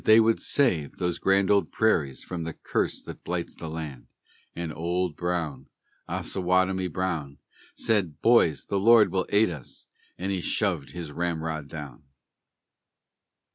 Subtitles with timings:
[0.03, 4.07] They would save those grand old prairies from the curse that blights the land;
[4.55, 5.67] And Old Brown,
[6.09, 7.37] Osawatomie Brown,
[7.75, 9.85] Said, "Boys, the Lord will aid us!"
[10.17, 12.01] and he shoved his ramrod down.